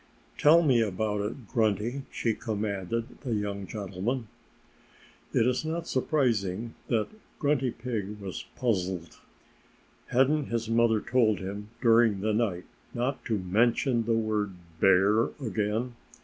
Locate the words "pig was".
7.69-8.45